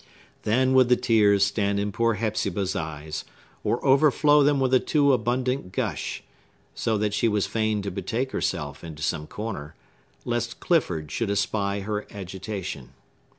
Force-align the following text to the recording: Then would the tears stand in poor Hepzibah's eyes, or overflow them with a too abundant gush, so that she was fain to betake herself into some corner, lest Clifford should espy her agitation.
Then 0.45 0.73
would 0.73 0.89
the 0.89 0.95
tears 0.95 1.45
stand 1.45 1.79
in 1.79 1.91
poor 1.91 2.15
Hepzibah's 2.15 2.75
eyes, 2.75 3.23
or 3.63 3.85
overflow 3.85 4.41
them 4.41 4.59
with 4.59 4.73
a 4.73 4.79
too 4.79 5.13
abundant 5.13 5.71
gush, 5.71 6.23
so 6.73 6.97
that 6.97 7.13
she 7.13 7.27
was 7.27 7.45
fain 7.45 7.83
to 7.83 7.91
betake 7.91 8.31
herself 8.31 8.83
into 8.83 9.03
some 9.03 9.27
corner, 9.27 9.75
lest 10.25 10.59
Clifford 10.59 11.11
should 11.11 11.29
espy 11.29 11.81
her 11.81 12.07
agitation. 12.09 12.93